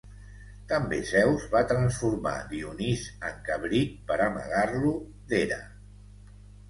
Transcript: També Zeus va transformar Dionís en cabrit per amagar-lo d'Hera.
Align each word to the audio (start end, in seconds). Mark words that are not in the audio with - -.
També 0.69 0.97
Zeus 1.09 1.43
va 1.51 1.61
transformar 1.73 2.33
Dionís 2.53 3.03
en 3.29 3.37
cabrit 3.51 3.95
per 4.09 4.19
amagar-lo 4.29 4.95
d'Hera. 5.33 5.63